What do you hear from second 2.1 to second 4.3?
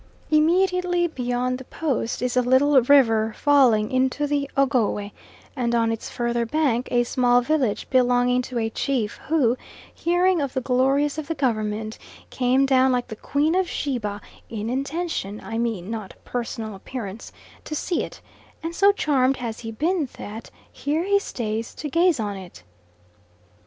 is a little river falling into